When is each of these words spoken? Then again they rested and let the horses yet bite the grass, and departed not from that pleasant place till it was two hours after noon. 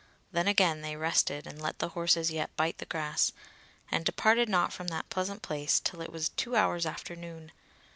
Then 0.31 0.47
again 0.47 0.81
they 0.81 0.95
rested 0.95 1.45
and 1.45 1.61
let 1.61 1.77
the 1.77 1.89
horses 1.89 2.31
yet 2.31 2.55
bite 2.57 2.79
the 2.79 2.87
grass, 2.87 3.33
and 3.91 4.03
departed 4.03 4.49
not 4.49 4.73
from 4.73 4.87
that 4.87 5.09
pleasant 5.11 5.43
place 5.43 5.79
till 5.79 6.01
it 6.01 6.11
was 6.11 6.29
two 6.29 6.55
hours 6.55 6.87
after 6.87 7.15
noon. 7.15 7.51